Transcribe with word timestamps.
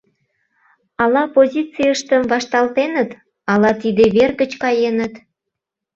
Ала 1.03 1.23
позицийыштым 1.35 2.21
вашталтеныт, 2.31 3.09
ала 3.51 3.71
тиде 3.81 4.05
вер 4.15 4.31
гыч 4.41 4.51
каеныт? 4.63 5.13